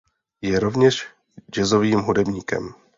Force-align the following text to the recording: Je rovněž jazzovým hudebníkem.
Je 0.41 0.59
rovněž 0.59 1.07
jazzovým 1.55 1.99
hudebníkem. 1.99 2.73